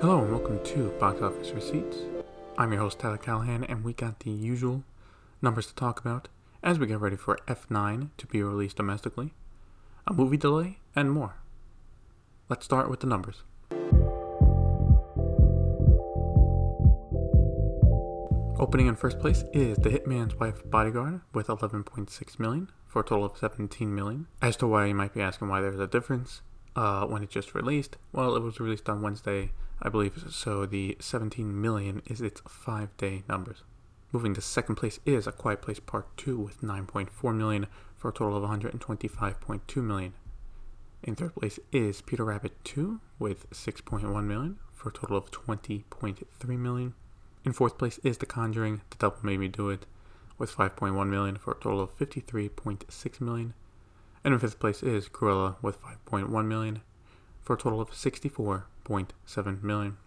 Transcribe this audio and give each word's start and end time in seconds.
Hello 0.00 0.20
and 0.20 0.30
welcome 0.30 0.62
to 0.64 0.90
Box 1.00 1.22
Office 1.22 1.50
Receipts. 1.52 1.96
I'm 2.58 2.72
your 2.72 2.82
host 2.82 2.98
Tyler 2.98 3.16
Callahan, 3.16 3.64
and 3.64 3.82
we 3.82 3.94
got 3.94 4.20
the 4.20 4.30
usual 4.30 4.84
numbers 5.40 5.66
to 5.68 5.74
talk 5.74 5.98
about 5.98 6.28
as 6.62 6.78
we 6.78 6.86
get 6.86 7.00
ready 7.00 7.16
for 7.16 7.38
F9 7.48 8.10
to 8.18 8.26
be 8.26 8.42
released 8.42 8.76
domestically, 8.76 9.32
a 10.06 10.12
movie 10.12 10.36
delay, 10.36 10.78
and 10.94 11.10
more. 11.10 11.36
Let's 12.50 12.66
start 12.66 12.90
with 12.90 13.00
the 13.00 13.06
numbers. 13.06 13.44
Opening 18.58 18.86
in 18.86 18.96
first 18.96 19.18
place 19.18 19.44
is 19.52 19.78
The 19.78 19.90
Hitman's 19.90 20.36
Wife 20.36 20.62
Bodyguard 20.70 21.22
with 21.32 21.46
11.6 21.46 22.38
million 22.38 22.70
for 22.86 23.00
a 23.00 23.04
total 23.04 23.24
of 23.24 23.38
17 23.38 23.94
million. 23.94 24.26
As 24.42 24.56
to 24.56 24.66
why 24.66 24.86
you 24.86 24.94
might 24.94 25.14
be 25.14 25.22
asking 25.22 25.48
why 25.48 25.60
there's 25.60 25.80
a 25.80 25.86
difference 25.86 26.42
uh, 26.76 27.06
when 27.06 27.22
it 27.22 27.30
just 27.30 27.54
released, 27.54 27.96
well, 28.12 28.36
it 28.36 28.42
was 28.42 28.60
released 28.60 28.88
on 28.88 29.02
Wednesday, 29.02 29.52
I 29.80 29.88
believe, 29.88 30.24
so 30.30 30.66
the 30.66 30.96
17 31.00 31.60
million 31.60 32.02
is 32.06 32.20
its 32.20 32.42
five 32.48 32.96
day 32.96 33.22
numbers. 33.28 33.62
Moving 34.12 34.34
to 34.34 34.40
second 34.40 34.76
place 34.76 35.00
is 35.04 35.26
A 35.26 35.32
Quiet 35.32 35.60
Place 35.60 35.80
Part 35.80 36.16
2 36.16 36.38
with 36.38 36.60
9.4 36.60 37.34
million 37.34 37.66
for 37.96 38.10
a 38.10 38.12
total 38.12 38.36
of 38.36 38.48
125.2 38.48 39.76
million. 39.82 40.12
In 41.02 41.14
third 41.16 41.34
place 41.34 41.58
is 41.72 42.00
Peter 42.00 42.24
Rabbit 42.24 42.52
2 42.64 43.00
with 43.18 43.50
6.1 43.50 44.24
million 44.24 44.58
for 44.72 44.88
a 44.88 44.92
total 44.92 45.16
of 45.16 45.30
20.3 45.30 46.58
million. 46.58 46.94
In 47.44 47.52
fourth 47.52 47.76
place 47.76 47.98
is 48.04 48.18
The 48.18 48.26
Conjuring, 48.26 48.82
The 48.90 48.96
Devil 48.96 49.18
Made 49.22 49.40
Me 49.40 49.48
Do 49.48 49.68
It, 49.68 49.84
with 50.38 50.54
5.1 50.54 51.08
million 51.08 51.36
for 51.36 51.52
a 51.52 51.54
total 51.54 51.80
of 51.80 51.98
53.6 51.98 53.20
million. 53.20 53.54
And 54.24 54.32
in 54.32 54.40
fifth 54.40 54.58
place 54.58 54.82
is 54.82 55.08
Cruella 55.08 55.56
with 55.62 55.80
5.1 55.82 56.46
million 56.46 56.80
for 57.42 57.54
a 57.54 57.58
total 57.58 57.80
of 57.80 57.90
64.7 57.90 59.62
million. 59.62 59.98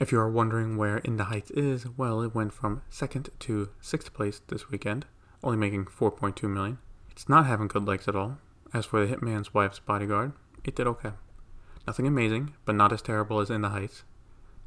If 0.00 0.10
you 0.10 0.18
are 0.18 0.30
wondering 0.30 0.76
where 0.76 0.98
In 0.98 1.18
the 1.18 1.24
Heights 1.24 1.50
is, 1.50 1.86
well, 1.96 2.22
it 2.22 2.34
went 2.34 2.52
from 2.52 2.82
second 2.88 3.28
to 3.40 3.68
sixth 3.80 4.12
place 4.14 4.40
this 4.48 4.70
weekend, 4.70 5.04
only 5.44 5.58
making 5.58 5.84
4.2 5.84 6.50
million. 6.50 6.78
It's 7.10 7.28
not 7.28 7.46
having 7.46 7.68
good 7.68 7.86
legs 7.86 8.08
at 8.08 8.16
all. 8.16 8.38
As 8.72 8.86
for 8.86 9.04
The 9.04 9.14
Hitman's 9.14 9.52
Wife's 9.52 9.80
Bodyguard, 9.80 10.32
it 10.64 10.74
did 10.74 10.86
okay. 10.86 11.12
Nothing 11.86 12.06
amazing, 12.06 12.54
but 12.64 12.74
not 12.74 12.92
as 12.92 13.02
terrible 13.02 13.38
as 13.40 13.50
In 13.50 13.60
the 13.60 13.68
Heights. 13.68 14.04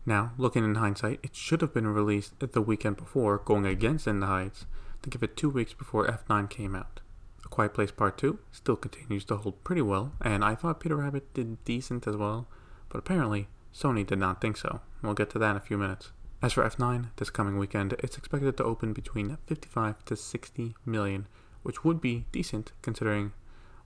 Now, 0.05 0.33
looking 0.37 0.63
in 0.63 0.75
hindsight, 0.75 1.19
it 1.23 1.35
should 1.35 1.61
have 1.61 1.73
been 1.73 1.87
released 1.87 2.39
the 2.39 2.61
weekend 2.61 2.97
before, 2.97 3.39
going 3.39 3.65
against 3.65 4.05
In 4.05 4.19
the 4.19 4.27
Heights, 4.27 4.67
to 5.01 5.09
give 5.09 5.23
it 5.23 5.35
two 5.35 5.49
weeks 5.49 5.73
before 5.73 6.07
F9 6.07 6.49
came 6.49 6.75
out. 6.75 7.01
A 7.45 7.47
Quiet 7.47 7.73
Place 7.73 7.91
Part 7.91 8.17
2 8.17 8.39
still 8.51 8.75
continues 8.75 9.23
to 9.25 9.37
hold 9.37 9.63
pretty 9.63 9.81
well, 9.81 10.13
and 10.21 10.43
I 10.43 10.55
thought 10.55 10.79
Peter 10.79 10.95
Rabbit 10.95 11.33
did 11.33 11.63
decent 11.63 12.07
as 12.07 12.15
well, 12.15 12.47
but 12.89 12.97
apparently 12.97 13.47
Sony 13.73 14.05
did 14.05 14.19
not 14.19 14.41
think 14.41 14.57
so. 14.57 14.81
We'll 15.01 15.13
get 15.13 15.29
to 15.31 15.39
that 15.39 15.51
in 15.51 15.57
a 15.57 15.61
few 15.61 15.77
minutes. 15.77 16.11
As 16.41 16.53
for 16.53 16.63
F9, 16.63 17.11
this 17.15 17.29
coming 17.29 17.57
weekend, 17.57 17.93
it's 17.99 18.17
expected 18.17 18.57
to 18.57 18.63
open 18.63 18.93
between 18.93 19.37
55 19.47 20.03
to 20.05 20.15
60 20.15 20.75
million, 20.85 21.27
which 21.63 21.83
would 21.83 22.01
be 22.01 22.25
decent 22.31 22.71
considering 22.81 23.33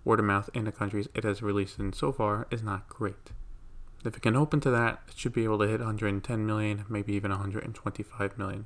word 0.03 0.19
of 0.19 0.25
mouth 0.25 0.49
in 0.53 0.65
the 0.65 0.71
countries 0.71 1.09
it 1.13 1.23
has 1.23 1.41
released 1.41 1.79
in 1.79 1.93
so 1.93 2.11
far 2.11 2.47
is 2.49 2.63
not 2.63 2.89
great. 2.89 3.31
If 4.05 4.15
it 4.15 4.21
can 4.21 4.35
open 4.35 4.61
to 4.61 4.71
that, 4.71 5.01
it 5.09 5.17
should 5.17 5.33
be 5.33 5.43
able 5.43 5.59
to 5.59 5.67
hit 5.67 5.79
110 5.79 6.45
million, 6.45 6.85
maybe 6.87 7.13
even 7.13 7.31
125 7.31 8.37
million. 8.37 8.65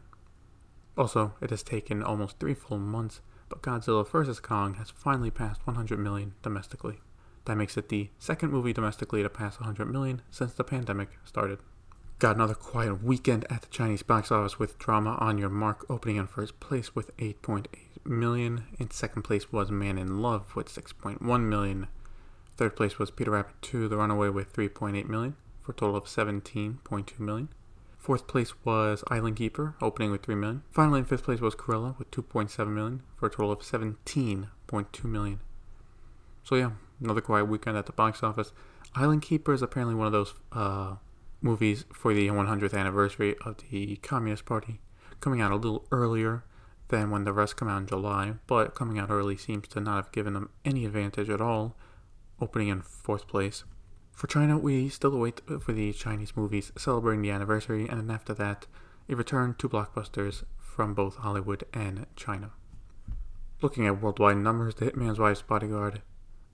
Also, 0.96 1.34
it 1.42 1.50
has 1.50 1.64
taken 1.64 2.04
almost 2.04 2.40
three 2.40 2.54
full 2.54 2.78
months, 2.78 3.22
but 3.54 3.62
Godzilla 3.62 4.08
vs. 4.08 4.40
Kong 4.40 4.74
has 4.76 4.90
finally 4.90 5.30
passed 5.30 5.68
100 5.68 6.00
million 6.00 6.34
domestically. 6.42 7.02
That 7.46 7.56
makes 7.56 7.78
it 7.78 7.90
the 7.90 8.10
second 8.18 8.52
movie 8.52 8.74
domestically 8.74 9.22
to 9.22 9.30
pass 9.30 9.60
100 9.60 9.86
million 9.86 10.24
since 10.32 10.54
the 10.54 10.64
pandemic 10.64 11.10
started. 11.24 11.60
Got 12.18 12.38
another 12.38 12.56
quiet 12.56 13.04
weekend 13.04 13.46
at 13.52 13.62
the 13.62 13.68
Chinese 13.68 14.02
box 14.02 14.32
office 14.32 14.58
with 14.58 14.80
Drama 14.80 15.18
on 15.20 15.38
Your 15.38 15.50
Mark 15.50 15.86
opening 15.88 16.16
in 16.16 16.26
first 16.26 16.60
place 16.60 16.96
with 16.96 17.16
8.8 17.18 17.68
million. 18.06 18.64
In 18.80 18.90
second 18.90 19.22
place 19.22 19.52
was 19.52 19.70
Man 19.70 20.00
in 20.00 20.20
Love 20.20 20.56
with 20.56 20.74
6.1 20.74 21.22
million. 21.42 21.88
Third 22.58 22.76
place 22.76 22.98
was 22.98 23.12
Peter 23.12 23.32
Rabbit 23.32 23.62
2, 23.62 23.88
The 23.88 23.98
Runaway 23.98 24.30
with 24.30 24.52
3.8 24.52 25.06
million 25.06 25.36
for 25.62 25.74
a 25.74 25.76
total 25.76 25.96
of 25.96 26.06
17.2 26.06 27.20
million. 27.20 27.50
Fourth 28.04 28.28
place 28.28 28.54
was 28.66 29.02
Island 29.08 29.38
Keeper, 29.38 29.76
opening 29.82 30.12
with 30.12 30.24
3 30.24 30.36
million. 30.36 30.64
Finally, 30.72 31.00
in 31.00 31.06
fifth 31.06 31.24
place 31.24 31.40
was 31.40 31.56
Cruella 31.56 31.98
with 31.98 32.12
2.7 32.12 32.68
million 32.68 33.02
for 33.16 33.28
a 33.28 33.30
total 33.30 33.54
of 33.54 33.60
17.2 33.60 35.04
million. 35.06 35.40
So 36.44 36.56
yeah, 36.56 36.72
another 37.02 37.22
quiet 37.22 37.46
weekend 37.46 37.78
at 37.78 37.86
the 37.86 37.94
box 37.94 38.22
office. 38.22 38.52
Island 38.94 39.22
Keeper 39.22 39.54
is 39.54 39.62
apparently 39.62 39.96
one 39.96 40.08
of 40.08 40.12
those 40.12 40.34
uh, 40.52 40.96
movies 41.42 41.86
for 41.94 42.14
the 42.14 42.28
100th 42.28 42.78
anniversary 42.78 43.38
of 43.46 43.56
the 43.72 43.96
Communist 43.96 44.44
Party, 44.44 44.82
coming 45.22 45.40
out 45.40 45.54
a 45.54 45.56
little 45.56 45.88
earlier 45.90 46.44
than 46.90 47.10
when 47.10 47.24
the 47.24 47.32
rest 47.32 47.56
come 47.56 47.70
out 47.70 47.80
in 47.80 47.88
July, 47.88 48.34
but 48.48 48.76
coming 48.76 49.00
out 49.00 49.12
early 49.12 49.38
seems 49.38 49.70
to 49.70 49.80
not 49.80 49.96
have 49.96 50.12
given 50.12 50.34
them 50.34 50.50
any 50.66 50.86
advantage 50.86 51.30
at 51.30 51.40
all 51.40 51.78
opening 52.42 52.68
in 52.68 52.82
fourth 52.82 53.30
place. 53.30 53.64
For 54.14 54.28
China, 54.28 54.58
we 54.58 54.90
still 54.90 55.14
await 55.14 55.42
for 55.62 55.74
the 55.74 55.92
Chinese 55.92 56.36
movies 56.36 56.72
celebrating 56.78 57.22
the 57.22 57.32
anniversary, 57.32 57.88
and 57.88 58.00
then 58.00 58.12
after 58.12 58.34
that, 58.36 58.68
a 59.10 59.16
return 59.16 59.56
to 59.56 59.68
blockbusters 59.68 60.44
from 60.58 60.94
both 60.94 61.18
Hollywood 61.18 61.66
and 61.74 62.06
China. 62.16 62.52
Looking 63.62 63.88
at 63.88 64.02
worldwide 64.02 64.38
numbers, 64.38 64.76
The 64.76 64.86
Hitman's 64.86 65.20
Wife's 65.20 65.42
Bodyguard 65.42 66.02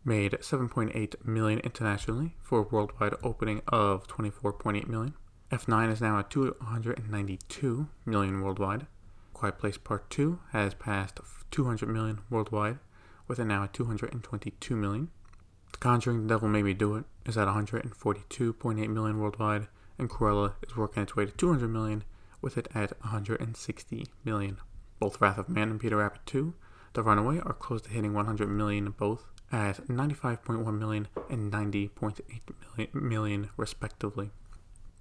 made 0.06 0.34
7.8 0.34 1.26
million 1.26 1.60
internationally 1.60 2.36
for 2.42 2.60
a 2.60 2.64
worldwide 2.64 3.16
opening 3.24 3.62
of 3.68 4.08
24.8 4.08 4.88
million. 4.88 5.14
F9 5.52 5.92
is 5.92 6.02
now 6.02 6.20
at 6.20 6.30
292 6.30 7.88
million 8.06 8.42
worldwide. 8.42 8.88
Quiet 9.34 9.58
Place 9.58 9.78
Part 9.78 10.10
2 10.10 10.40
has 10.52 10.74
passed 10.74 11.20
200 11.52 11.90
million 11.90 12.20
worldwide, 12.30 12.80
with 13.28 13.40
it 13.40 13.46
now 13.46 13.64
at 13.64 13.74
222 13.74 14.76
million. 14.76 15.10
The 15.72 15.78
Conjuring 15.78 16.24
The 16.24 16.28
Devil 16.30 16.50
Made 16.50 16.64
Me 16.66 16.74
Do 16.74 16.96
It 16.96 17.06
is 17.26 17.38
at 17.38 17.48
142.8 17.48 18.90
million 18.90 19.20
worldwide, 19.20 19.68
and 19.98 20.10
Cruella 20.10 20.54
is 20.68 20.76
working 20.76 21.04
its 21.04 21.16
way 21.16 21.26
to 21.26 21.32
200 21.32 21.68
million, 21.68 22.04
with 22.42 22.58
it 22.58 22.68
at 22.74 23.00
160 23.02 24.08
million. 24.24 24.58
Both 25.00 25.22
Wrath 25.22 25.38
of 25.38 25.50
Man 25.50 25.70
and 25.70 25.80
Peter 25.80 25.98
Rabbit 25.98 26.22
2, 26.26 26.54
The 26.94 27.04
Runaway, 27.04 27.40
are 27.40 27.54
close 27.54 27.84
to 27.84 27.90
hitting 27.90 28.14
100 28.14 28.48
million 28.48 28.92
both 28.92 29.26
at 29.52 29.88
95.1 29.88 30.78
million 30.78 31.08
and 31.30 31.52
90.8 31.52 32.20
million, 32.78 32.90
million 32.94 33.50
respectively. 33.58 34.32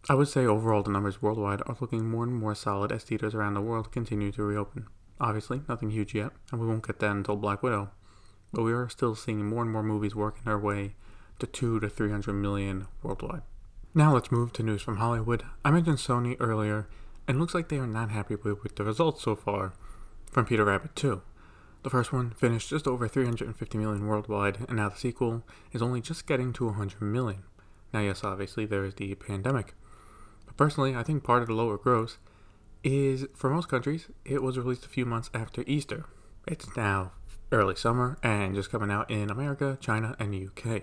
I 0.08 0.14
would 0.14 0.28
say 0.28 0.46
overall 0.46 0.82
the 0.82 0.90
numbers 0.90 1.20
worldwide 1.20 1.62
are 1.66 1.76
looking 1.80 2.08
more 2.08 2.24
and 2.24 2.34
more 2.34 2.54
solid 2.54 2.92
as 2.92 3.04
theaters 3.04 3.34
around 3.34 3.54
the 3.54 3.60
world 3.60 3.92
continue 3.92 4.32
to 4.32 4.42
reopen. 4.42 4.86
Obviously, 5.20 5.62
nothing 5.68 5.90
huge 5.90 6.14
yet, 6.14 6.32
and 6.52 6.60
we 6.60 6.66
won't 6.66 6.86
get 6.86 7.00
that 7.00 7.10
until 7.10 7.36
Black 7.36 7.62
Widow, 7.62 7.90
but 8.52 8.62
we 8.62 8.72
are 8.72 8.88
still 8.88 9.14
seeing 9.14 9.44
more 9.44 9.62
and 9.62 9.70
more 9.70 9.82
movies 9.82 10.14
working 10.14 10.42
their 10.44 10.58
way 10.58 10.94
to 11.38 11.46
2 11.46 11.80
to 11.80 11.88
300 11.88 12.32
million 12.32 12.86
worldwide. 13.02 13.42
Now 13.94 14.14
let's 14.14 14.32
move 14.32 14.52
to 14.54 14.62
news 14.62 14.82
from 14.82 14.96
Hollywood. 14.98 15.44
I 15.64 15.70
mentioned 15.70 15.98
Sony 15.98 16.36
earlier, 16.40 16.88
and 17.26 17.38
looks 17.38 17.54
like 17.54 17.68
they 17.68 17.78
are 17.78 17.86
not 17.86 18.10
happy 18.10 18.34
with, 18.36 18.62
with 18.62 18.76
the 18.76 18.84
results 18.84 19.22
so 19.22 19.34
far 19.34 19.72
from 20.30 20.46
Peter 20.46 20.64
Rabbit 20.64 20.94
2. 20.96 21.22
The 21.82 21.90
first 21.90 22.12
one 22.12 22.30
finished 22.30 22.70
just 22.70 22.86
over 22.86 23.06
350 23.06 23.78
million 23.78 24.06
worldwide, 24.06 24.66
and 24.68 24.76
now 24.76 24.88
the 24.88 24.96
sequel 24.96 25.44
is 25.72 25.82
only 25.82 26.00
just 26.00 26.26
getting 26.26 26.52
to 26.54 26.66
100 26.66 27.00
million. 27.00 27.44
Now, 27.92 28.00
yes, 28.00 28.24
obviously 28.24 28.66
there 28.66 28.84
is 28.84 28.94
the 28.94 29.14
pandemic, 29.14 29.74
but 30.44 30.56
personally, 30.56 30.94
I 30.94 31.02
think 31.02 31.24
part 31.24 31.42
of 31.42 31.48
the 31.48 31.54
lower 31.54 31.78
gross 31.78 32.18
is 32.84 33.26
for 33.34 33.50
most 33.50 33.68
countries, 33.68 34.08
it 34.24 34.42
was 34.42 34.58
released 34.58 34.84
a 34.84 34.88
few 34.88 35.06
months 35.06 35.30
after 35.32 35.64
Easter. 35.66 36.04
It's 36.46 36.76
now 36.76 37.12
early 37.52 37.74
summer 37.76 38.18
and 38.22 38.54
just 38.54 38.70
coming 38.70 38.90
out 38.90 39.10
in 39.10 39.30
America, 39.30 39.78
China, 39.80 40.14
and 40.18 40.32
the 40.32 40.46
UK. 40.46 40.82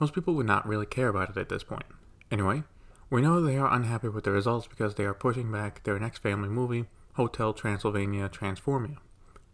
Most 0.00 0.14
people 0.14 0.34
would 0.34 0.46
not 0.46 0.66
really 0.66 0.86
care 0.86 1.08
about 1.08 1.30
it 1.30 1.36
at 1.36 1.48
this 1.48 1.64
point. 1.64 1.86
Anyway, 2.30 2.62
we 3.10 3.22
know 3.22 3.40
they 3.40 3.56
are 3.56 3.72
unhappy 3.72 4.08
with 4.08 4.24
the 4.24 4.30
results 4.30 4.66
because 4.66 4.94
they 4.94 5.04
are 5.04 5.14
pushing 5.14 5.50
back 5.50 5.82
their 5.84 5.98
next 5.98 6.18
family 6.18 6.48
movie, 6.48 6.86
Hotel 7.14 7.52
Transylvania 7.52 8.28
Transformania. 8.28 8.98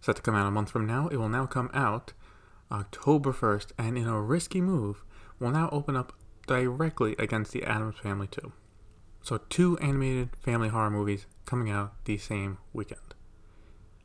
Set 0.00 0.17
to 0.17 0.23
come 0.23 0.35
out 0.35 0.47
a 0.47 0.50
month 0.50 0.71
from 0.71 0.87
now, 0.87 1.09
it 1.09 1.17
will 1.17 1.29
now 1.29 1.47
come 1.47 1.71
out 1.73 2.12
October 2.70 3.32
1st, 3.32 3.73
and 3.79 3.97
in 3.97 4.06
a 4.06 4.20
risky 4.20 4.61
move, 4.61 5.05
will 5.38 5.50
now 5.50 5.69
open 5.70 5.97
up 5.97 6.12
directly 6.47 7.15
against 7.19 7.53
the 7.53 7.65
Addams 7.65 7.99
Family 7.99 8.27
2. 8.27 8.53
So, 9.23 9.38
two 9.49 9.79
animated 9.79 10.31
family 10.37 10.69
horror 10.69 10.91
movies 10.91 11.27
coming 11.47 11.70
out 11.70 11.94
the 12.05 12.19
same 12.19 12.59
weekend. 12.75 13.14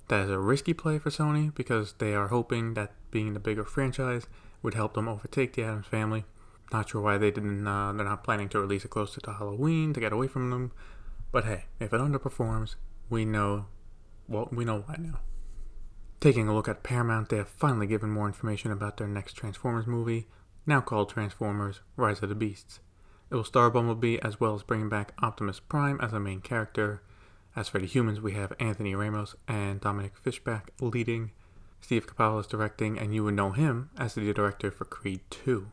That 0.09 0.25
is 0.25 0.31
a 0.31 0.39
risky 0.39 0.73
play 0.73 0.97
for 0.97 1.11
Sony 1.11 1.53
because 1.53 1.93
they 1.99 2.13
are 2.13 2.27
hoping 2.27 2.73
that 2.73 2.93
being 3.11 3.33
the 3.33 3.39
bigger 3.39 3.63
franchise 3.63 4.25
would 4.61 4.73
help 4.73 4.95
them 4.95 5.07
overtake 5.07 5.53
the 5.53 5.63
Addams 5.63 5.85
family. 5.85 6.25
Not 6.73 6.89
sure 6.89 7.01
why 7.01 7.17
they 7.17 7.31
didn't. 7.31 7.65
Uh, 7.65 7.93
they're 7.93 8.05
not 8.05 8.23
planning 8.23 8.49
to 8.49 8.59
release 8.59 8.83
it 8.83 8.89
closer 8.89 9.21
to 9.21 9.33
Halloween 9.33 9.93
to 9.93 9.99
get 9.99 10.11
away 10.11 10.27
from 10.27 10.49
them. 10.49 10.71
But 11.31 11.45
hey, 11.45 11.65
if 11.79 11.93
it 11.93 12.01
underperforms, 12.01 12.75
we 13.09 13.23
know. 13.23 13.67
Well, 14.27 14.49
we 14.51 14.65
know 14.65 14.83
why 14.85 14.95
now. 14.99 15.19
Taking 16.19 16.47
a 16.47 16.55
look 16.55 16.67
at 16.67 16.83
Paramount, 16.83 17.29
they 17.29 17.37
have 17.37 17.47
finally 17.47 17.87
given 17.87 18.09
more 18.09 18.27
information 18.27 18.71
about 18.71 18.97
their 18.97 19.07
next 19.07 19.33
Transformers 19.33 19.87
movie. 19.87 20.27
now 20.65 20.81
called 20.81 21.09
Transformers 21.09 21.81
Rise 21.95 22.21
of 22.21 22.29
the 22.29 22.35
Beasts. 22.35 22.79
It 23.31 23.35
will 23.35 23.43
star 23.43 23.69
Bumblebee 23.69 24.17
as 24.23 24.39
well 24.39 24.55
as 24.55 24.63
bringing 24.63 24.89
back 24.89 25.13
Optimus 25.21 25.59
Prime 25.59 25.99
as 26.01 26.13
a 26.13 26.19
main 26.19 26.41
character. 26.41 27.01
As 27.55 27.67
for 27.67 27.79
the 27.79 27.87
humans, 27.87 28.21
we 28.21 28.33
have 28.33 28.53
Anthony 28.59 28.93
Ramos 28.93 29.35
and 29.47 29.81
Dominique 29.81 30.17
Fishback 30.17 30.69
leading. 30.79 31.31
Steve 31.81 32.05
Capello 32.05 32.39
is 32.39 32.47
directing, 32.47 32.99
and 32.99 33.13
you 33.13 33.23
would 33.23 33.33
know 33.33 33.51
him 33.51 33.89
as 33.97 34.13
the 34.13 34.31
director 34.33 34.69
for 34.69 34.85
Creed 34.85 35.21
2. 35.31 35.67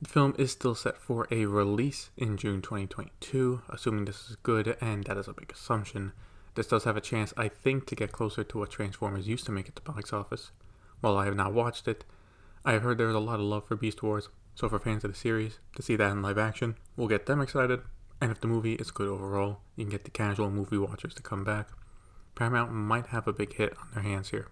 The 0.00 0.08
film 0.08 0.34
is 0.38 0.50
still 0.50 0.74
set 0.74 0.96
for 0.96 1.28
a 1.30 1.44
release 1.44 2.10
in 2.16 2.38
June 2.38 2.62
2022, 2.62 3.62
assuming 3.68 4.06
this 4.06 4.30
is 4.30 4.36
good, 4.36 4.76
and 4.80 5.04
that 5.04 5.18
is 5.18 5.28
a 5.28 5.34
big 5.34 5.52
assumption. 5.52 6.12
This 6.54 6.68
does 6.68 6.84
have 6.84 6.96
a 6.96 7.02
chance, 7.02 7.34
I 7.36 7.48
think, 7.48 7.86
to 7.86 7.94
get 7.94 8.12
closer 8.12 8.42
to 8.42 8.58
what 8.58 8.70
Transformers 8.70 9.28
used 9.28 9.44
to 9.46 9.52
make 9.52 9.68
at 9.68 9.74
the 9.74 9.82
box 9.82 10.14
office. 10.14 10.52
While 11.00 11.18
I 11.18 11.26
have 11.26 11.36
not 11.36 11.52
watched 11.52 11.86
it, 11.86 12.04
I 12.64 12.72
have 12.72 12.82
heard 12.82 12.96
there 12.96 13.10
is 13.10 13.14
a 13.14 13.20
lot 13.20 13.40
of 13.40 13.46
love 13.46 13.66
for 13.66 13.76
Beast 13.76 14.02
Wars, 14.02 14.30
so 14.54 14.70
for 14.70 14.78
fans 14.78 15.04
of 15.04 15.12
the 15.12 15.18
series, 15.18 15.58
to 15.76 15.82
see 15.82 15.96
that 15.96 16.12
in 16.12 16.22
live 16.22 16.38
action 16.38 16.76
will 16.96 17.08
get 17.08 17.26
them 17.26 17.40
excited, 17.40 17.80
and 18.20 18.30
if 18.30 18.40
the 18.40 18.46
movie 18.46 18.74
is 18.74 18.90
good 18.90 19.08
overall, 19.08 19.60
you 19.76 19.84
can 19.84 19.90
get 19.90 20.04
the 20.04 20.10
casual 20.10 20.50
movie 20.50 20.78
watchers 20.78 21.14
to 21.14 21.22
come 21.22 21.44
back. 21.44 21.68
Paramount 22.34 22.72
might 22.72 23.06
have 23.06 23.26
a 23.26 23.32
big 23.32 23.54
hit 23.54 23.74
on 23.80 23.88
their 23.94 24.02
hands 24.02 24.30
here. 24.30 24.48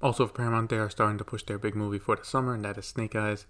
Also, 0.00 0.26
for 0.26 0.34
Paramount, 0.34 0.70
they 0.70 0.78
are 0.78 0.90
starting 0.90 1.18
to 1.18 1.24
push 1.24 1.42
their 1.42 1.58
big 1.58 1.74
movie 1.74 1.98
for 1.98 2.16
the 2.16 2.24
summer, 2.24 2.54
and 2.54 2.64
that 2.64 2.78
is 2.78 2.86
Snake 2.86 3.16
Eyes. 3.16 3.46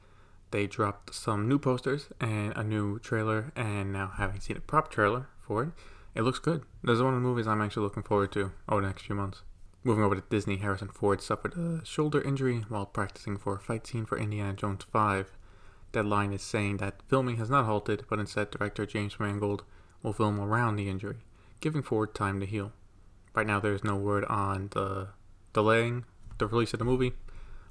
They 0.50 0.66
dropped 0.66 1.14
some 1.14 1.48
new 1.48 1.58
posters 1.58 2.08
and 2.20 2.56
a 2.56 2.64
new 2.64 2.98
trailer, 2.98 3.52
and 3.54 3.92
now 3.92 4.12
having 4.16 4.40
seen 4.40 4.56
a 4.56 4.60
prop 4.60 4.90
trailer 4.90 5.28
for 5.40 5.64
it, 5.64 5.70
it 6.14 6.22
looks 6.22 6.38
good. 6.38 6.62
This 6.82 6.94
is 6.94 7.02
one 7.02 7.14
of 7.14 7.20
the 7.20 7.28
movies 7.28 7.46
I'm 7.46 7.60
actually 7.60 7.82
looking 7.82 8.02
forward 8.02 8.32
to 8.32 8.52
over 8.68 8.80
the 8.80 8.86
next 8.86 9.02
few 9.02 9.14
months. 9.14 9.42
Moving 9.84 10.02
over 10.02 10.14
to 10.14 10.22
Disney, 10.28 10.56
Harrison 10.56 10.88
Ford 10.88 11.20
suffered 11.20 11.56
a 11.56 11.84
shoulder 11.84 12.20
injury 12.20 12.64
while 12.68 12.86
practicing 12.86 13.36
for 13.36 13.56
a 13.56 13.60
fight 13.60 13.86
scene 13.86 14.06
for 14.06 14.18
Indiana 14.18 14.54
Jones 14.54 14.84
5. 14.90 15.30
Deadline 15.92 16.32
is 16.32 16.42
saying 16.42 16.78
that 16.78 17.02
filming 17.08 17.36
has 17.36 17.50
not 17.50 17.64
halted, 17.64 18.04
but 18.08 18.18
instead 18.18 18.50
director 18.50 18.84
James 18.84 19.18
Mangold 19.18 19.64
will 20.02 20.12
film 20.12 20.40
around 20.40 20.76
the 20.76 20.88
injury, 20.88 21.18
giving 21.60 21.82
Ford 21.82 22.14
time 22.14 22.40
to 22.40 22.46
heal. 22.46 22.72
Right 23.34 23.46
now, 23.46 23.60
there 23.60 23.72
is 23.72 23.84
no 23.84 23.96
word 23.96 24.24
on 24.26 24.68
the 24.72 25.08
delaying 25.52 26.04
the 26.38 26.46
release 26.46 26.72
of 26.72 26.78
the 26.78 26.84
movie. 26.84 27.12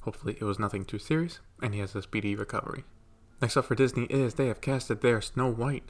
Hopefully, 0.01 0.37
it 0.39 0.43
was 0.43 0.59
nothing 0.59 0.85
too 0.85 0.99
serious, 0.99 1.39
and 1.61 1.73
he 1.73 1.79
has 1.79 1.95
a 1.95 2.01
speedy 2.01 2.35
recovery. 2.35 2.83
Next 3.41 3.57
up 3.57 3.65
for 3.65 3.75
Disney 3.75 4.05
is 4.05 4.33
they 4.33 4.47
have 4.47 4.61
casted 4.61 5.01
their 5.01 5.21
Snow 5.21 5.51
White, 5.51 5.83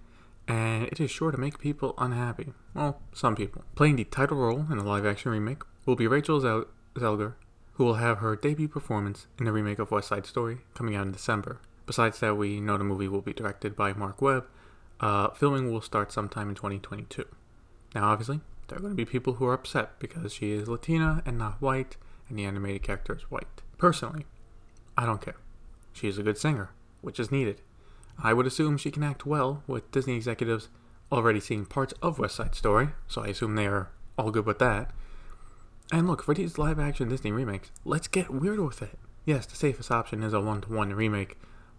and 0.48 0.84
it 0.88 1.00
is 1.00 1.12
sure 1.12 1.32
to 1.32 1.38
make 1.38 1.60
people 1.60 1.94
unhappy. 1.98 2.54
Well, 2.74 3.02
some 3.14 3.36
people. 3.36 3.64
Playing 3.76 3.96
the 3.96 4.04
title 4.04 4.38
role 4.38 4.66
in 4.72 4.78
a 4.78 4.84
live 4.84 5.06
action 5.06 5.32
remake 5.32 5.62
will 5.86 5.96
be 5.96 6.08
Rachel 6.08 6.42
Zel- 6.42 6.66
Zelger, 6.96 7.34
who 7.74 7.86
will 7.86 7.96
have 7.96 8.18
her 8.18 8.36
debut 8.36 8.68
performance 8.68 9.28
in 9.40 9.46
the 9.46 9.52
remake 9.52 9.80
of 9.80 9.92
West 9.92 10.10
Side 10.10 10.26
Story 10.26 10.60
coming 10.74 10.96
out 10.96 11.06
in 11.06 11.12
December. 11.12 11.60
Besides 11.88 12.20
that, 12.20 12.36
we 12.36 12.60
know 12.60 12.78
the 12.78 12.84
movie 12.84 13.08
will 13.08 13.22
be 13.22 13.34
directed 13.34 13.76
by 13.76 13.94
Marc 13.94 14.22
Webb. 14.22 14.46
Uh, 15.00 15.30
filming 15.30 15.72
will 15.72 15.82
start 15.82 16.12
sometime 16.12 16.50
in 16.50 16.56
2022. 16.56 17.26
Now, 17.96 18.10
obviously, 18.10 18.42
there 18.68 18.78
are 18.78 18.82
going 18.82 18.92
to 18.92 18.98
be 18.98 19.06
people 19.06 19.34
who 19.34 19.46
are 19.46 19.54
upset 19.54 19.98
because 19.98 20.34
she 20.34 20.52
is 20.52 20.68
Latina 20.68 21.24
and 21.26 21.38
not 21.38 21.62
white, 21.62 21.96
and 22.28 22.38
the 22.38 22.44
animated 22.46 22.84
character 22.84 23.16
is 23.16 23.32
white. 23.32 23.62
Personally, 23.78 24.26
I 24.98 25.06
don't 25.06 25.22
care. 25.22 25.38
She 25.94 26.08
is 26.08 26.18
a 26.18 26.24
good 26.24 26.38
singer, 26.38 26.72
which 27.02 27.20
is 27.20 27.32
needed. 27.32 27.62
I 28.22 28.34
would 28.34 28.46
assume 28.46 28.78
she 28.78 28.92
can 28.92 29.04
act 29.04 29.26
well, 29.26 29.64
with 29.66 29.90
Disney 29.92 30.16
executives 30.16 30.68
already 31.12 31.40
seeing 31.40 31.66
parts 31.66 31.94
of 32.02 32.20
West 32.20 32.36
Side 32.36 32.56
Story, 32.56 32.90
so 33.08 33.24
I 33.24 33.28
assume 33.28 33.56
they 33.56 33.68
are 33.68 33.90
all 34.18 34.32
good 34.32 34.46
with 34.46 34.60
that. 34.60 34.92
And 35.92 36.06
look, 36.06 36.22
for 36.22 36.34
these 36.34 36.58
live 36.58 36.80
action 36.80 37.08
Disney 37.08 37.32
remakes, 37.32 37.72
let's 37.86 38.10
get 38.10 38.30
weird 38.30 38.60
with 38.60 38.82
it. 38.82 39.00
Yes, 39.24 39.46
the 39.46 39.56
safest 39.56 39.90
option 39.90 40.22
is 40.22 40.34
a 40.34 40.42
one 40.42 40.62
to 40.62 40.74
one 40.74 40.94
remake, 40.94 41.38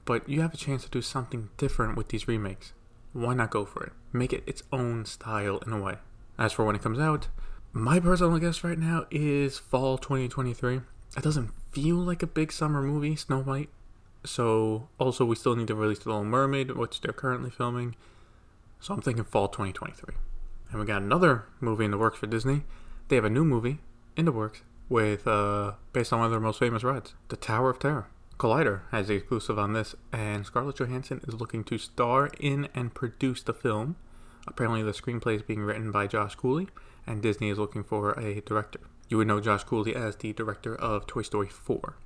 but 0.08 0.26
you 0.26 0.40
have 0.40 0.54
a 0.54 0.56
chance 0.56 0.84
to 0.84 0.88
do 0.88 1.02
something 1.02 1.50
different 1.58 1.94
with 1.94 2.08
these 2.08 2.26
remakes. 2.26 2.72
Why 3.12 3.34
not 3.34 3.50
go 3.50 3.66
for 3.66 3.84
it? 3.84 3.92
Make 4.10 4.32
it 4.32 4.42
its 4.46 4.62
own 4.72 5.04
style 5.04 5.58
in 5.66 5.72
a 5.74 5.82
way. 5.82 5.96
As 6.38 6.54
for 6.54 6.64
when 6.64 6.74
it 6.74 6.80
comes 6.80 6.98
out, 6.98 7.28
my 7.74 8.00
personal 8.00 8.38
guess 8.38 8.64
right 8.64 8.78
now 8.78 9.04
is 9.10 9.58
fall 9.58 9.98
2023. 9.98 10.76
It 11.14 11.22
doesn't 11.22 11.50
feel 11.72 11.96
like 11.96 12.22
a 12.22 12.26
big 12.26 12.52
summer 12.52 12.80
movie, 12.80 13.16
Snow 13.16 13.40
White. 13.42 13.68
So, 14.24 14.88
also, 14.98 15.26
we 15.26 15.36
still 15.36 15.54
need 15.54 15.68
to 15.68 15.74
release 15.74 15.98
The 15.98 16.08
Little 16.08 16.24
Mermaid, 16.24 16.70
which 16.70 17.02
they're 17.02 17.12
currently 17.12 17.50
filming. 17.50 17.94
So, 18.80 18.94
I'm 18.94 19.02
thinking 19.02 19.24
fall 19.24 19.48
2023. 19.48 20.14
And 20.70 20.80
we 20.80 20.86
got 20.86 21.02
another 21.02 21.44
movie 21.60 21.84
in 21.84 21.90
the 21.90 21.98
works 21.98 22.18
for 22.18 22.26
Disney. 22.26 22.64
They 23.08 23.16
have 23.16 23.26
a 23.26 23.30
new 23.30 23.44
movie 23.44 23.80
in 24.16 24.24
the 24.24 24.32
works 24.32 24.62
with, 24.88 25.28
uh, 25.28 25.72
based 25.92 26.14
on 26.14 26.20
one 26.20 26.26
of 26.26 26.30
their 26.30 26.40
most 26.40 26.60
famous 26.60 26.82
rides, 26.82 27.12
The 27.28 27.36
Tower 27.36 27.68
of 27.68 27.78
Terror. 27.78 28.06
Collider 28.38 28.82
has 28.92 29.08
the 29.08 29.14
exclusive 29.14 29.58
on 29.58 29.72
this, 29.72 29.96
and 30.12 30.46
Scarlett 30.46 30.76
Johansson 30.76 31.20
is 31.26 31.34
looking 31.34 31.64
to 31.64 31.76
star 31.76 32.30
in 32.38 32.68
and 32.72 32.94
produce 32.94 33.42
the 33.42 33.52
film. 33.52 33.96
Apparently, 34.46 34.80
the 34.80 34.92
screenplay 34.92 35.34
is 35.34 35.42
being 35.42 35.62
written 35.62 35.90
by 35.90 36.06
Josh 36.06 36.36
Cooley, 36.36 36.68
and 37.04 37.20
Disney 37.20 37.50
is 37.50 37.58
looking 37.58 37.82
for 37.82 38.12
a 38.12 38.40
director. 38.42 38.78
You 39.08 39.16
would 39.16 39.26
know 39.26 39.40
Josh 39.40 39.64
Cooley 39.64 39.94
as 39.96 40.14
the 40.14 40.32
director 40.32 40.74
of 40.76 41.06
Toy 41.06 41.22
Story 41.22 41.48
4. 41.48 41.96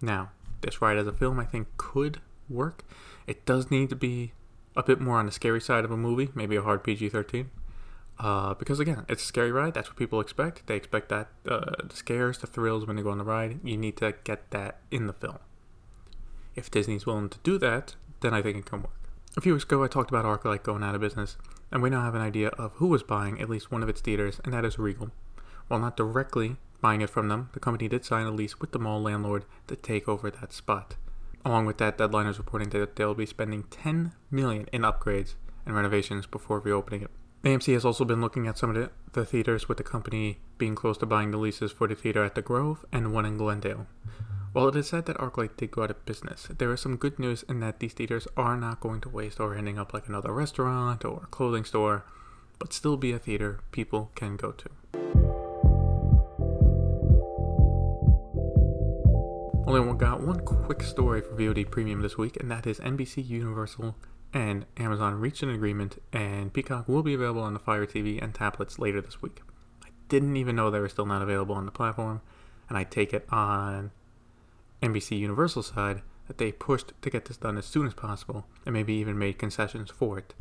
Now, 0.00 0.30
this 0.60 0.80
ride 0.80 0.96
as 0.96 1.08
a 1.08 1.12
film 1.12 1.40
I 1.40 1.44
think 1.44 1.66
could 1.76 2.20
work. 2.48 2.84
It 3.26 3.44
does 3.44 3.68
need 3.68 3.90
to 3.90 3.96
be 3.96 4.34
a 4.76 4.84
bit 4.84 5.00
more 5.00 5.18
on 5.18 5.26
the 5.26 5.32
scary 5.32 5.60
side 5.60 5.84
of 5.84 5.90
a 5.90 5.96
movie, 5.96 6.30
maybe 6.36 6.54
a 6.54 6.62
hard 6.62 6.84
PG 6.84 7.08
13. 7.08 7.50
Uh, 8.20 8.54
because 8.54 8.78
again, 8.78 9.04
it's 9.08 9.22
a 9.22 9.26
scary 9.26 9.50
ride. 9.50 9.74
That's 9.74 9.88
what 9.88 9.96
people 9.96 10.20
expect. 10.20 10.66
They 10.66 10.76
expect 10.76 11.08
that 11.08 11.28
uh, 11.48 11.72
the 11.88 11.96
scares, 11.96 12.38
the 12.38 12.46
thrills 12.46 12.86
when 12.86 12.96
they 12.96 13.02
go 13.02 13.10
on 13.10 13.18
the 13.18 13.24
ride. 13.24 13.60
You 13.64 13.76
need 13.76 13.96
to 13.98 14.14
get 14.24 14.50
that 14.52 14.80
in 14.90 15.06
the 15.06 15.12
film. 15.12 15.38
If 16.58 16.72
Disney's 16.72 17.06
willing 17.06 17.28
to 17.28 17.38
do 17.44 17.56
that, 17.58 17.94
then 18.18 18.34
I 18.34 18.42
think 18.42 18.56
it 18.56 18.66
can 18.66 18.82
work. 18.82 19.10
A 19.36 19.40
few 19.40 19.52
weeks 19.52 19.62
ago, 19.62 19.84
I 19.84 19.86
talked 19.86 20.10
about 20.10 20.24
ArcLight 20.24 20.64
going 20.64 20.82
out 20.82 20.96
of 20.96 21.00
business, 21.00 21.36
and 21.70 21.80
we 21.80 21.88
now 21.88 22.02
have 22.02 22.16
an 22.16 22.20
idea 22.20 22.48
of 22.48 22.72
who 22.72 22.88
was 22.88 23.04
buying 23.04 23.40
at 23.40 23.48
least 23.48 23.70
one 23.70 23.84
of 23.84 23.88
its 23.88 24.00
theaters, 24.00 24.40
and 24.44 24.52
that 24.52 24.64
is 24.64 24.76
Regal. 24.76 25.12
While 25.68 25.78
not 25.78 25.96
directly 25.96 26.56
buying 26.80 27.00
it 27.00 27.10
from 27.10 27.28
them, 27.28 27.50
the 27.52 27.60
company 27.60 27.86
did 27.86 28.04
sign 28.04 28.26
a 28.26 28.32
lease 28.32 28.58
with 28.58 28.72
the 28.72 28.80
mall 28.80 29.00
landlord 29.00 29.44
to 29.68 29.76
take 29.76 30.08
over 30.08 30.32
that 30.32 30.52
spot. 30.52 30.96
Along 31.44 31.64
with 31.64 31.78
that, 31.78 31.96
Deadline 31.96 32.26
is 32.26 32.38
reporting 32.38 32.70
that 32.70 32.96
they'll 32.96 33.14
be 33.14 33.24
spending 33.24 33.62
10 33.70 34.14
million 34.28 34.66
in 34.72 34.82
upgrades 34.82 35.34
and 35.64 35.76
renovations 35.76 36.26
before 36.26 36.58
reopening 36.58 37.02
it. 37.02 37.10
AMC 37.44 37.72
has 37.72 37.84
also 37.84 38.04
been 38.04 38.20
looking 38.20 38.48
at 38.48 38.58
some 38.58 38.70
of 38.70 38.74
the, 38.74 38.90
the 39.12 39.24
theaters 39.24 39.68
with 39.68 39.78
the 39.78 39.84
company 39.84 40.40
being 40.58 40.74
close 40.74 40.98
to 40.98 41.06
buying 41.06 41.30
the 41.30 41.38
leases 41.38 41.70
for 41.70 41.86
the 41.86 41.94
theater 41.94 42.24
at 42.24 42.34
the 42.34 42.42
Grove 42.42 42.84
and 42.90 43.12
one 43.12 43.24
in 43.24 43.36
Glendale. 43.36 43.86
While 44.52 44.68
it 44.68 44.76
is 44.76 44.88
said 44.88 45.06
that 45.06 45.18
ArcLight 45.18 45.56
did 45.56 45.70
go 45.70 45.82
out 45.82 45.90
of 45.90 46.04
business, 46.06 46.48
there 46.56 46.72
is 46.72 46.80
some 46.80 46.96
good 46.96 47.18
news 47.18 47.44
in 47.48 47.60
that 47.60 47.80
these 47.80 47.92
theaters 47.92 48.26
are 48.36 48.56
not 48.56 48.80
going 48.80 49.00
to 49.02 49.08
waste 49.08 49.40
or 49.40 49.54
ending 49.54 49.78
up 49.78 49.92
like 49.92 50.08
another 50.08 50.32
restaurant 50.32 51.04
or 51.04 51.28
clothing 51.30 51.64
store, 51.64 52.04
but 52.58 52.72
still 52.72 52.96
be 52.96 53.12
a 53.12 53.18
theater 53.18 53.60
people 53.72 54.10
can 54.14 54.36
go 54.36 54.52
to. 54.52 54.68
Only 59.66 59.80
one 59.80 59.98
got 59.98 60.22
one 60.22 60.40
quick 60.40 60.82
story 60.82 61.20
for 61.20 61.34
VOD 61.34 61.70
Premium 61.70 62.00
this 62.00 62.16
week, 62.16 62.38
and 62.40 62.50
that 62.50 62.66
is 62.66 62.80
NBC 62.80 63.28
Universal 63.28 63.96
and 64.32 64.66
Amazon 64.76 65.20
reached 65.20 65.42
an 65.42 65.50
agreement, 65.50 66.02
and 66.12 66.52
Peacock 66.52 66.88
will 66.88 67.02
be 67.02 67.14
available 67.14 67.42
on 67.42 67.54
the 67.54 67.60
Fire 67.60 67.86
TV 67.86 68.22
and 68.22 68.34
tablets 68.34 68.78
later 68.78 69.00
this 69.00 69.22
week. 69.22 69.42
I 69.84 69.88
didn't 70.08 70.36
even 70.36 70.56
know 70.56 70.70
they 70.70 70.80
were 70.80 70.88
still 70.88 71.06
not 71.06 71.22
available 71.22 71.54
on 71.54 71.66
the 71.66 71.72
platform, 71.72 72.22
and 72.68 72.76
I 72.76 72.84
take 72.84 73.12
it 73.12 73.26
on 73.30 73.90
NBC 74.82 75.18
Universal 75.18 75.64
side 75.64 76.02
that 76.26 76.38
they 76.38 76.52
pushed 76.52 76.92
to 77.02 77.10
get 77.10 77.24
this 77.24 77.36
done 77.36 77.56
as 77.56 77.66
soon 77.66 77.86
as 77.86 77.94
possible, 77.94 78.46
and 78.66 78.72
maybe 78.72 78.94
even 78.94 79.18
made 79.18 79.38
concessions 79.38 79.90
for 79.90 80.18
it. 80.18 80.34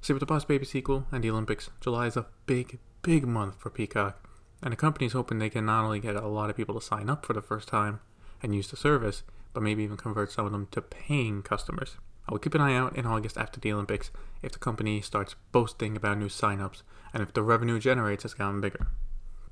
See, 0.00 0.12
with 0.12 0.20
the 0.20 0.26
Boss 0.26 0.44
Baby 0.44 0.64
sequel 0.64 1.06
and 1.10 1.22
the 1.22 1.30
Olympics, 1.30 1.70
July 1.80 2.06
is 2.06 2.16
a 2.16 2.26
big, 2.46 2.78
big 3.02 3.26
month 3.26 3.58
for 3.58 3.70
Peacock, 3.70 4.28
and 4.62 4.72
the 4.72 4.76
company's 4.76 5.12
hoping 5.12 5.38
they 5.38 5.50
can 5.50 5.66
not 5.66 5.84
only 5.84 6.00
get 6.00 6.16
a 6.16 6.28
lot 6.28 6.48
of 6.48 6.56
people 6.56 6.74
to 6.78 6.86
sign 6.86 7.10
up 7.10 7.26
for 7.26 7.32
the 7.32 7.42
first 7.42 7.68
time, 7.68 8.00
and 8.42 8.54
use 8.54 8.68
the 8.68 8.76
service, 8.76 9.22
but 9.52 9.62
maybe 9.62 9.82
even 9.82 9.96
convert 9.96 10.30
some 10.30 10.46
of 10.46 10.52
them 10.52 10.68
to 10.70 10.80
paying 10.80 11.42
customers. 11.42 11.96
I 12.28 12.32
will 12.32 12.38
keep 12.38 12.54
an 12.54 12.60
eye 12.60 12.74
out 12.74 12.96
in 12.96 13.06
August 13.06 13.38
after 13.38 13.60
the 13.60 13.72
Olympics 13.72 14.10
if 14.42 14.52
the 14.52 14.58
company 14.58 15.00
starts 15.00 15.36
boasting 15.52 15.96
about 15.96 16.18
new 16.18 16.28
signups 16.28 16.82
and 17.14 17.22
if 17.22 17.32
the 17.32 17.42
revenue 17.42 17.78
generates 17.78 18.24
has 18.24 18.34
gotten 18.34 18.60
bigger. 18.60 18.88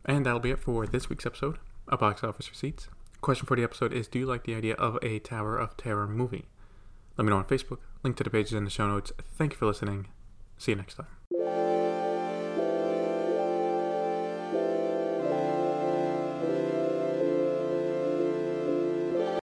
And 0.05 0.27
that'll 0.27 0.41
be 0.41 0.51
it 0.51 0.59
for 0.59 0.87
this 0.87 1.09
week's 1.09 1.25
episode 1.25 1.59
of 1.89 2.01
Box 2.01 2.23
Office 2.23 2.51
Receipts. 2.51 2.89
Question 3.25 3.47
for 3.47 3.57
the 3.57 3.65
episode 3.65 3.95
is 3.95 4.07
Do 4.07 4.19
you 4.19 4.27
like 4.27 4.45
the 4.45 4.55
idea 4.55 4.75
of 4.75 4.99
a 5.01 5.19
Tower 5.19 5.57
of 5.57 5.79
Terror 5.79 6.07
movie? 6.07 6.45
Let 7.17 7.25
me 7.25 7.31
know 7.31 7.39
on 7.39 7.47
Facebook. 7.47 7.79
Link 8.03 8.19
to 8.19 8.23
the 8.23 8.29
pages 8.29 8.53
in 8.53 8.65
the 8.65 8.71
show 8.71 8.87
notes. 8.87 9.13
Thank 9.39 9.53
you 9.53 9.57
for 9.57 9.65
listening. 9.65 10.09
See 10.59 10.73
you 10.73 10.77
next 10.77 10.97
time. 10.97 11.07